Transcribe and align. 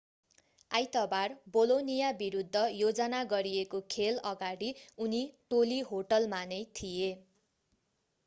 आइतबार 0.71 1.33
बोलोनिया 1.53 2.07
विरुद्ध 2.21 2.61
योजना 2.75 3.19
गरिएको 3.33 3.81
खेल 3.91 4.17
अगाडि 4.29 4.69
उनी 4.99 5.21
टोली 5.51 5.77
होटेलमा 5.91 6.39
नै 6.47 6.59
थिए 6.75 7.11